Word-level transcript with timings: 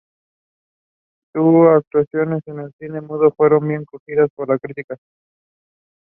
Sus 1.31 1.67
actuaciones 1.67 2.41
en 2.47 2.57
el 2.61 2.73
cine 2.79 3.01
mudo 3.01 3.29
fueron 3.37 3.67
bien 3.67 3.81
acogidas 3.83 4.31
por 4.35 4.49
la 4.49 4.57
crítica. 4.57 4.97